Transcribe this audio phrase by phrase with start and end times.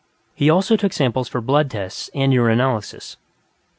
[0.33, 3.17] He also took samples for blood tests and urinalysis.